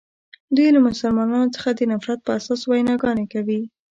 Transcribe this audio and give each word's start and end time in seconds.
دوی 0.55 0.69
له 0.75 0.79
مسلمانانو 0.87 1.53
څخه 1.55 1.69
د 1.73 1.81
نفرت 1.91 2.19
په 2.23 2.31
اساس 2.37 2.61
ویناګانې 2.65 3.25
کوي. 3.33 3.61